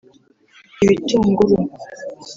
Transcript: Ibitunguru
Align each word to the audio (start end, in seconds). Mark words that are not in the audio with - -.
Ibitunguru 0.85 1.57